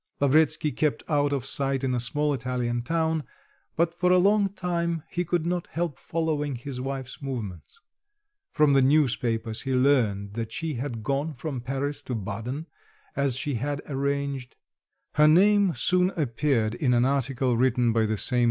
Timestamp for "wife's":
6.81-7.21